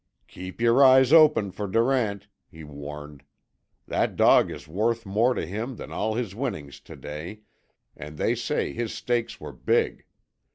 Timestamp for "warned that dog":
2.63-4.49